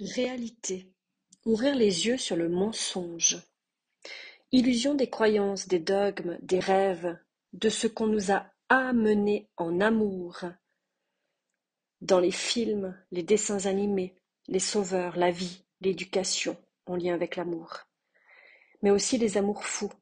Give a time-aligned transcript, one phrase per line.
[0.00, 0.90] Réalité.
[1.44, 3.36] Ouvrir les yeux sur le mensonge.
[4.50, 7.18] Illusion des croyances, des dogmes, des rêves,
[7.52, 10.40] de ce qu'on nous a amené en amour.
[12.00, 14.14] Dans les films, les dessins animés,
[14.48, 17.80] les sauveurs, la vie, l'éducation en lien avec l'amour.
[18.80, 19.92] Mais aussi les amours fous,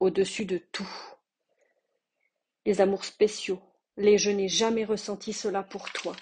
[0.00, 0.90] au-dessus de tout.
[2.64, 3.62] Les amours spéciaux,
[3.96, 6.16] les je n'ai jamais ressenti cela pour toi.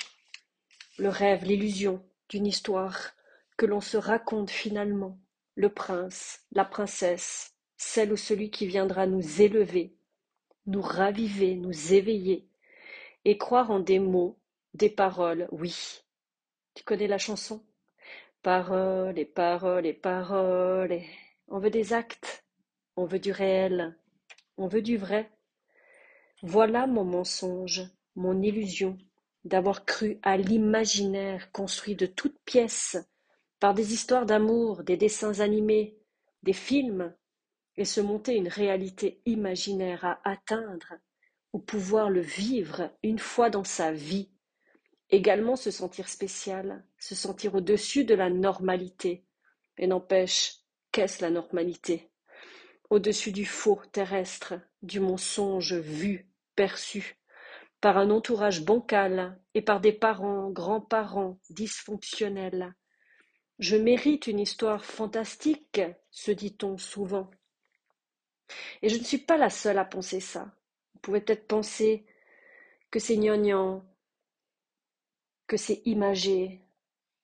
[0.99, 3.13] Le rêve, l'illusion, d'une histoire
[3.57, 5.19] que l'on se raconte finalement,
[5.55, 9.95] le prince, la princesse, celle ou celui qui viendra nous élever,
[10.67, 12.49] nous raviver, nous éveiller,
[13.25, 14.39] et croire en des mots,
[14.75, 16.03] des paroles, oui.
[16.75, 17.65] Tu connais la chanson?
[18.43, 21.01] Paroles et paroles et paroles.
[21.49, 22.45] On veut des actes,
[22.97, 23.97] on veut du réel,
[24.57, 25.31] on veut du vrai.
[26.43, 27.83] Voilà mon mensonge,
[28.17, 28.99] mon illusion,
[29.45, 32.97] d'avoir cru à l'imaginaire construit de toutes pièces
[33.61, 35.99] par des histoires d'amour, des dessins animés,
[36.43, 37.15] des films,
[37.77, 40.95] et se monter une réalité imaginaire à atteindre,
[41.53, 44.31] ou pouvoir le vivre une fois dans sa vie,
[45.11, 49.25] également se sentir spécial, se sentir au-dessus de la normalité,
[49.79, 50.59] et n'empêche,
[50.93, 52.11] qu'est-ce la normalité?
[52.91, 57.17] Au-dessus du faux terrestre, du mensonge vu, perçu,
[57.85, 62.75] par un entourage bancal et par des parents, grands-parents dysfonctionnels.
[63.59, 67.31] Je mérite une histoire fantastique, se dit-on souvent.
[68.81, 70.57] Et je ne suis pas la seule à penser ça.
[70.95, 72.07] Vous pouvez peut-être penser
[72.91, 73.85] que c'est gnangnan,
[75.47, 76.63] que c'est imagé,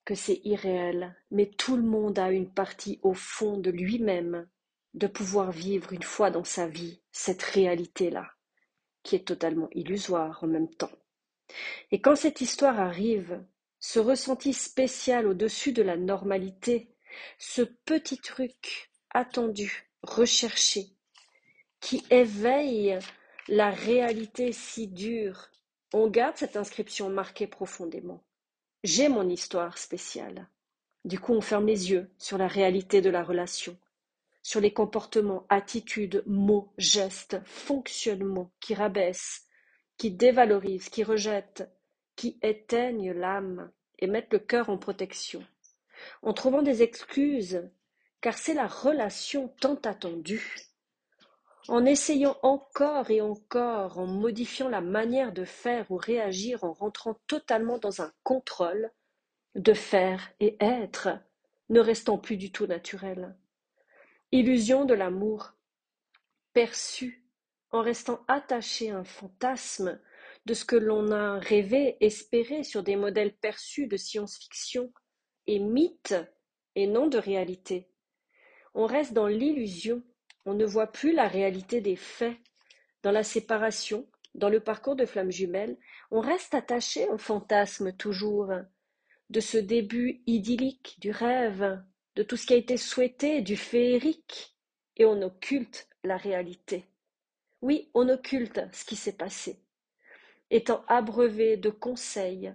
[0.04, 4.46] que c'est irréel, mais tout le monde a une partie au fond de lui-même
[4.92, 8.30] de pouvoir vivre une fois dans sa vie cette réalité-là
[9.02, 10.90] qui est totalement illusoire en même temps.
[11.90, 13.42] Et quand cette histoire arrive,
[13.78, 16.94] ce ressenti spécial au-dessus de la normalité,
[17.38, 20.86] ce petit truc attendu, recherché,
[21.80, 22.98] qui éveille
[23.48, 25.50] la réalité si dure,
[25.92, 28.22] on garde cette inscription marquée profondément.
[28.84, 30.48] J'ai mon histoire spéciale.
[31.04, 33.76] Du coup, on ferme les yeux sur la réalité de la relation
[34.42, 39.46] sur les comportements, attitudes, mots, gestes, fonctionnements qui rabaissent,
[39.96, 41.70] qui dévalorisent, qui rejettent,
[42.16, 45.44] qui éteignent l'âme et mettent le cœur en protection,
[46.22, 47.70] en trouvant des excuses,
[48.20, 50.70] car c'est la relation tant attendue,
[51.68, 57.16] en essayant encore et encore, en modifiant la manière de faire ou réagir, en rentrant
[57.26, 58.90] totalement dans un contrôle,
[59.54, 61.08] de faire et être,
[61.68, 63.36] ne restant plus du tout naturel.
[64.32, 65.54] Illusion de l'amour,
[66.52, 67.26] perçue
[67.72, 70.00] en restant attaché à un fantasme
[70.46, 74.92] de ce que l'on a rêvé, espéré sur des modèles perçus de science-fiction
[75.48, 76.14] et mythe
[76.76, 77.90] et non de réalité.
[78.74, 80.00] On reste dans l'illusion,
[80.46, 82.36] on ne voit plus la réalité des faits.
[83.02, 85.76] Dans la séparation, dans le parcours de flammes jumelles,
[86.12, 88.52] on reste attaché au fantasme toujours,
[89.28, 91.82] de ce début idyllique du rêve,
[92.16, 94.56] de tout ce qui a été souhaité, du féerique,
[94.96, 96.84] et on occulte la réalité.
[97.62, 99.62] Oui, on occulte ce qui s'est passé,
[100.50, 102.54] étant abreuvé de conseils,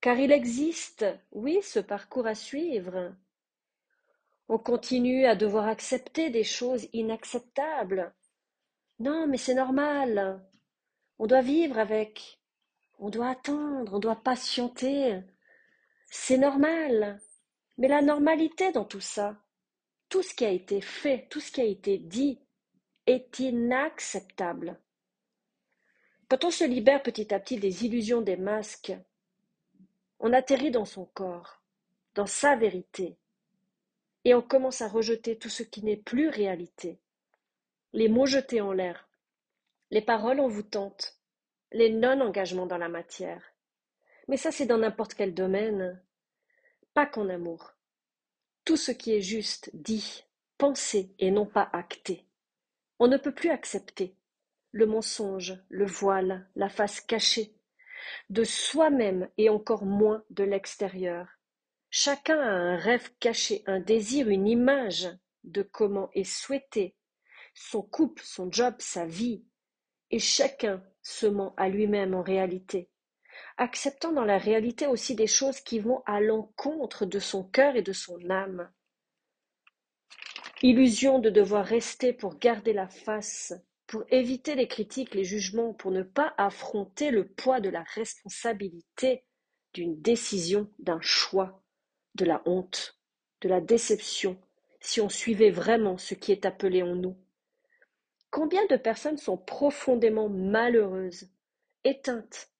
[0.00, 3.14] car il existe, oui, ce parcours à suivre.
[4.48, 8.14] On continue à devoir accepter des choses inacceptables.
[8.98, 10.42] Non, mais c'est normal.
[11.18, 12.40] On doit vivre avec.
[12.98, 15.20] On doit attendre, on doit patienter.
[16.10, 17.20] C'est normal.
[17.78, 19.36] Mais la normalité dans tout ça,
[20.08, 22.40] tout ce qui a été fait, tout ce qui a été dit,
[23.06, 24.80] est inacceptable.
[26.28, 28.92] Quand on se libère petit à petit des illusions des masques,
[30.20, 31.62] on atterrit dans son corps,
[32.14, 33.18] dans sa vérité,
[34.24, 36.98] et on commence à rejeter tout ce qui n'est plus réalité.
[37.92, 39.08] Les mots jetés en l'air,
[39.90, 41.18] les paroles envoûtantes,
[41.72, 43.42] les non-engagements dans la matière.
[44.28, 46.00] Mais ça, c'est dans n'importe quel domaine
[46.94, 47.72] pas qu'en amour.
[48.64, 50.24] Tout ce qui est juste, dit,
[50.56, 52.24] pensé et non pas acté.
[52.98, 54.16] On ne peut plus accepter
[54.72, 57.54] le mensonge, le voile, la face cachée,
[58.30, 61.28] de soi-même et encore moins de l'extérieur.
[61.90, 65.08] Chacun a un rêve caché, un désir, une image
[65.44, 66.96] de comment est souhaité
[67.54, 69.44] son couple, son job, sa vie,
[70.10, 72.90] et chacun se ment à lui-même en réalité
[73.56, 77.82] acceptant dans la réalité aussi des choses qui vont à l'encontre de son cœur et
[77.82, 78.70] de son âme.
[80.62, 83.52] Illusion de devoir rester pour garder la face,
[83.86, 89.24] pour éviter les critiques, les jugements, pour ne pas affronter le poids de la responsabilité
[89.74, 91.62] d'une décision, d'un choix,
[92.14, 92.98] de la honte,
[93.40, 94.40] de la déception,
[94.80, 97.16] si on suivait vraiment ce qui est appelé en nous.
[98.30, 101.28] Combien de personnes sont profondément malheureuses,
[101.84, 102.53] éteintes,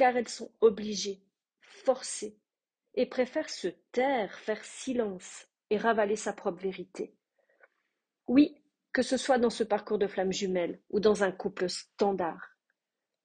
[0.00, 1.20] car elles sont obligées,
[1.60, 2.38] forcées,
[2.94, 7.14] et préfèrent se taire, faire silence et ravaler sa propre vérité.
[8.26, 8.64] Oui,
[8.94, 12.56] que ce soit dans ce parcours de flammes jumelles ou dans un couple standard,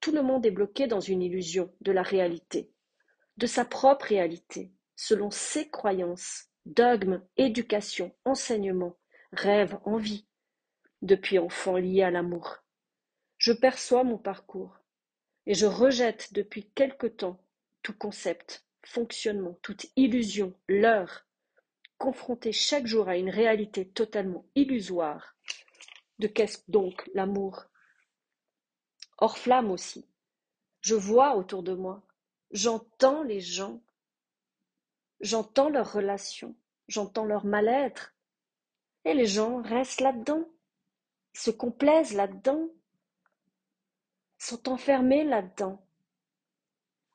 [0.02, 2.74] tout le monde est bloqué dans une illusion de la réalité,
[3.38, 8.98] de sa propre réalité, selon ses croyances, dogmes, éducation, enseignements,
[9.32, 10.28] rêves, envies,
[11.02, 12.58] depuis enfant lié à l'amour.
[13.38, 14.78] Je perçois mon parcours
[15.46, 17.40] et je rejette depuis quelque temps
[17.82, 21.26] tout concept, fonctionnement, toute illusion, leurre,
[21.98, 25.36] confronté chaque jour à une réalité totalement illusoire.
[26.20, 27.66] De qu'est-ce donc l'amour?
[29.18, 30.06] Hors flamme aussi.
[30.82, 32.04] Je vois autour de moi,
[32.52, 33.82] j'entends les gens,
[35.20, 36.56] j'entends leurs relations,
[36.88, 38.14] j'entends leur mal-être,
[39.04, 40.48] et les gens restent là-dedans
[41.36, 42.70] se complaisent là-dedans,
[44.38, 45.86] sont enfermés là-dedans.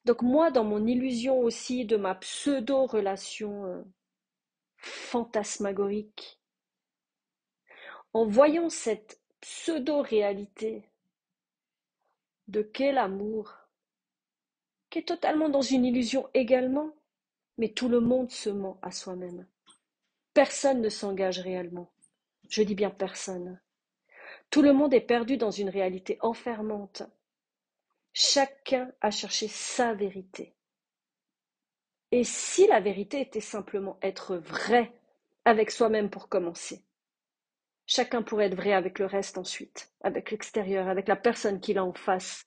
[0.04, 3.82] Donc moi, dans mon illusion aussi de ma pseudo-relation euh,
[4.76, 6.40] fantasmagorique,
[8.12, 10.90] en voyant cette pseudo-réalité
[12.48, 13.54] de quel amour,
[14.88, 16.92] qui est totalement dans une illusion également,
[17.58, 19.46] mais tout le monde se ment à soi-même.
[20.34, 21.92] Personne ne s'engage réellement.
[22.48, 23.60] Je dis bien personne.
[24.50, 27.02] Tout le monde est perdu dans une réalité enfermante.
[28.12, 30.54] Chacun a cherché sa vérité.
[32.10, 34.92] Et si la vérité était simplement être vrai
[35.44, 36.82] avec soi-même pour commencer
[37.86, 41.84] Chacun pourrait être vrai avec le reste ensuite, avec l'extérieur, avec la personne qu'il a
[41.84, 42.44] en face.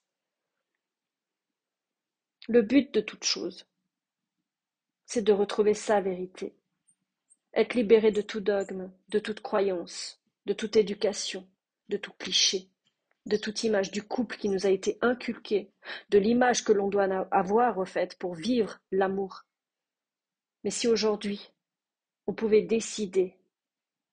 [2.48, 3.66] Le but de toute chose,
[5.04, 6.54] c'est de retrouver sa vérité,
[7.52, 11.46] être libéré de tout dogme, de toute croyance, de toute éducation,
[11.88, 12.68] de tout cliché,
[13.26, 15.72] de toute image du couple qui nous a été inculqué,
[16.10, 19.44] de l'image que l'on doit avoir au fait pour vivre l'amour.
[20.62, 21.52] Mais si aujourd'hui
[22.26, 23.38] on pouvait décider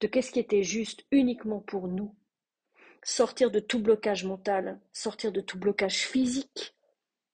[0.02, 2.16] de qu'est-ce qui était juste uniquement pour nous,
[3.04, 6.76] sortir de tout blocage mental, sortir de tout blocage physique,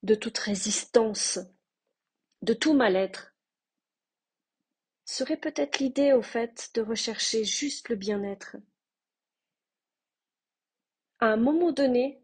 [0.03, 1.39] de toute résistance,
[2.41, 3.33] de tout mal-être,
[5.05, 8.57] serait peut-être l'idée au fait de rechercher juste le bien-être,
[11.19, 12.21] à un moment donné,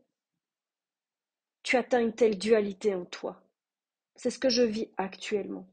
[1.64, 3.42] tu atteins une telle dualité en toi.
[4.16, 5.68] C'est ce que je vis actuellement.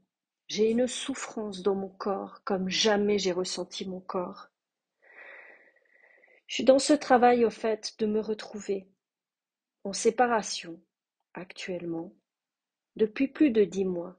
[0.49, 4.49] J'ai une souffrance dans mon corps comme jamais j'ai ressenti mon corps.
[6.47, 8.89] Je suis dans ce travail au fait de me retrouver
[9.85, 10.81] en séparation
[11.35, 12.13] actuellement
[12.97, 14.19] depuis plus de dix mois.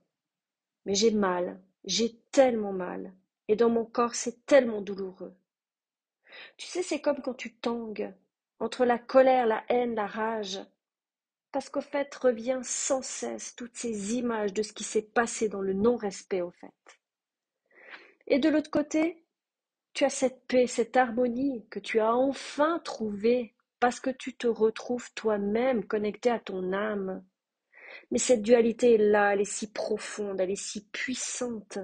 [0.86, 3.13] Mais j'ai mal, j'ai tellement mal,
[3.48, 5.36] et dans mon corps c'est tellement douloureux.
[6.57, 8.13] Tu sais, c'est comme quand tu tangues
[8.62, 10.60] entre la colère, la haine, la rage,
[11.52, 15.62] parce qu'au fait revient sans cesse toutes ces images de ce qui s'est passé dans
[15.62, 17.00] le non-respect au fait.
[18.28, 19.25] Et de l'autre côté,
[19.94, 24.48] tu as cette paix, cette harmonie que tu as enfin trouvée parce que tu te
[24.48, 27.25] retrouves toi-même connecté à ton âme.
[28.12, 31.80] Mais cette dualité là, elle est si profonde, elle est si puissante,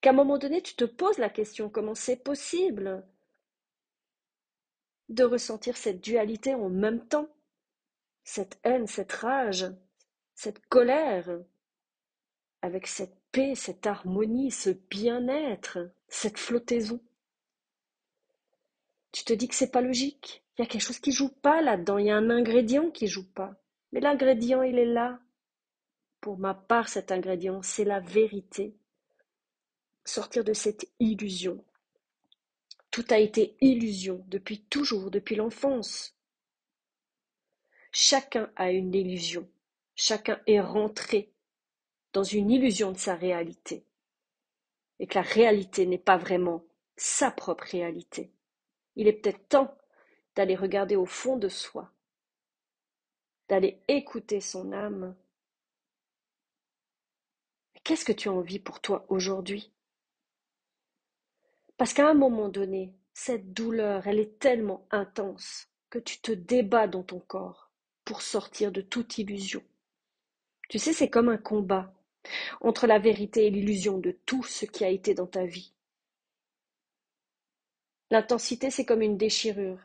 [0.00, 3.04] qu'à un moment donné, tu te poses la question comment c'est possible
[5.08, 7.28] de ressentir cette dualité en même temps,
[8.24, 9.66] cette haine, cette rage,
[10.34, 11.28] cette colère,
[12.62, 17.00] avec cette paix, cette harmonie, ce bien-être, cette flottaison.
[19.12, 21.60] Tu te dis que c'est pas logique, il y a quelque chose qui joue pas
[21.60, 23.54] là-dedans, il y a un ingrédient qui joue pas.
[23.92, 25.20] Mais l'ingrédient, il est là.
[26.20, 28.76] Pour ma part, cet ingrédient, c'est la vérité.
[30.04, 31.64] Sortir de cette illusion,
[32.94, 36.16] tout a été illusion depuis toujours, depuis l'enfance.
[37.90, 39.50] Chacun a une illusion.
[39.96, 41.32] Chacun est rentré
[42.12, 43.84] dans une illusion de sa réalité.
[45.00, 46.64] Et que la réalité n'est pas vraiment
[46.96, 48.30] sa propre réalité.
[48.94, 49.76] Il est peut-être temps
[50.36, 51.90] d'aller regarder au fond de soi,
[53.48, 55.16] d'aller écouter son âme.
[57.82, 59.73] Qu'est-ce que tu as envie pour toi aujourd'hui?
[61.76, 66.88] Parce qu'à un moment donné, cette douleur, elle est tellement intense que tu te débats
[66.88, 67.70] dans ton corps
[68.04, 69.62] pour sortir de toute illusion.
[70.68, 71.92] Tu sais, c'est comme un combat
[72.60, 75.72] entre la vérité et l'illusion de tout ce qui a été dans ta vie.
[78.10, 79.78] L'intensité, c'est comme une déchirure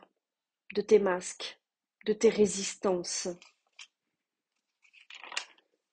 [0.74, 1.58] de tes masques,
[2.06, 3.28] de tes résistances,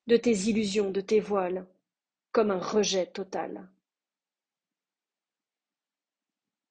[0.08, 1.66] de tes illusions, de tes voiles,
[2.32, 3.68] comme un rejet total.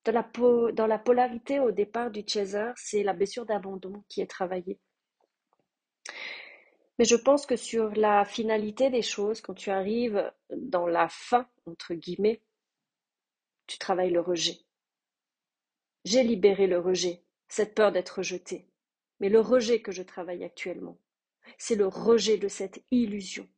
[0.07, 4.79] Dans la, polarité au départ du chaser, c'est la blessure d'abandon qui est travaillée.
[6.99, 11.49] Mais je pense que sur la finalité des choses, quand tu arrives dans la fin,
[11.67, 12.41] entre guillemets,
[13.67, 14.59] tu travailles le rejet.
[16.05, 18.69] J'ai libéré le rejet, cette peur d'être rejeté.
[19.19, 20.99] Mais le rejet que je travaille actuellement,
[21.59, 23.49] c'est le rejet de cette illusion,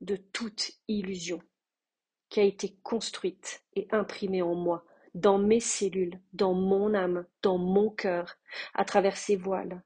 [0.00, 1.42] de toute illusion,
[2.28, 4.84] qui a été construite et imprimée en moi,
[5.16, 8.36] dans mes cellules, dans mon âme, dans mon cœur,
[8.74, 9.82] à travers ces voiles.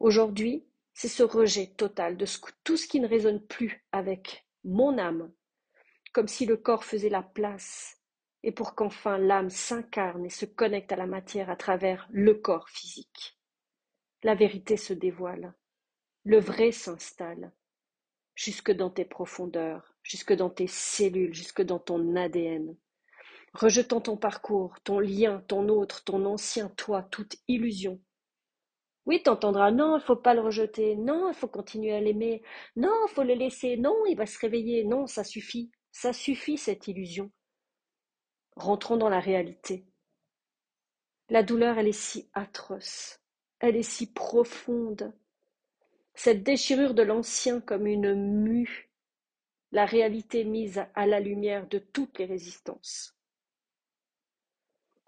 [0.00, 2.24] Aujourd'hui, c'est ce rejet total de
[2.64, 5.30] tout ce qui ne résonne plus avec mon âme,
[6.14, 7.98] comme si le corps faisait la place,
[8.42, 12.70] et pour qu'enfin l'âme s'incarne et se connecte à la matière à travers le corps
[12.70, 13.38] physique.
[14.22, 15.52] La vérité se dévoile,
[16.24, 17.52] le vrai s'installe,
[18.34, 22.74] jusque dans tes profondeurs, jusque dans tes cellules, jusque dans ton ADN.
[23.54, 28.00] Rejetant ton parcours, ton lien, ton autre, ton ancien toi, toute illusion.
[29.06, 32.42] Oui, t'entendras, non, il faut pas le rejeter, non, il faut continuer à l'aimer,
[32.76, 36.58] non, il faut le laisser, non, il va se réveiller, non, ça suffit, ça suffit
[36.58, 37.30] cette illusion.
[38.56, 39.86] Rentrons dans la réalité.
[41.30, 43.20] La douleur, elle est si atroce,
[43.60, 45.14] elle est si profonde.
[46.14, 48.90] Cette déchirure de l'ancien comme une mue,
[49.72, 53.17] la réalité mise à la lumière de toutes les résistances.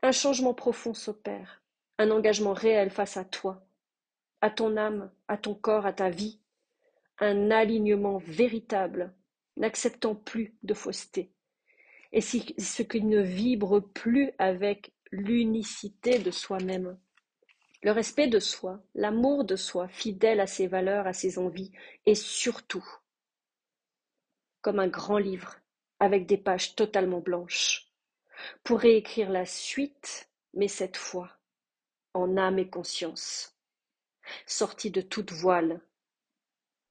[0.03, 1.63] Un changement profond s'opère,
[1.99, 3.67] un engagement réel face à toi,
[4.41, 6.41] à ton âme, à ton corps, à ta vie,
[7.19, 9.13] un alignement véritable,
[9.59, 11.31] n'acceptant plus de fausseté,
[12.13, 16.99] et ce qui ne vibre plus avec l'unicité de soi-même.
[17.83, 21.73] Le respect de soi, l'amour de soi, fidèle à ses valeurs, à ses envies,
[22.07, 22.87] et surtout,
[24.63, 25.57] comme un grand livre,
[25.99, 27.90] avec des pages totalement blanches,
[28.65, 31.31] pour réécrire la suite, mais cette fois,
[32.15, 33.57] en âme et conscience,
[34.47, 35.81] sortie de toute voile,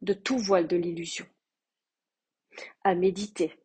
[0.01, 1.25] de tout voile de l'illusion.
[2.84, 3.60] À méditer.